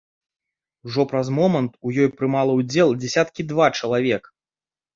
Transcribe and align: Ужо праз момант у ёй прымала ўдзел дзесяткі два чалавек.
Ужо 0.89 1.05
праз 1.11 1.27
момант 1.41 1.77
у 1.89 1.93
ёй 2.07 2.11
прымала 2.17 2.57
ўдзел 2.63 2.89
дзесяткі 3.05 3.49
два 3.53 3.71
чалавек. 3.79 4.23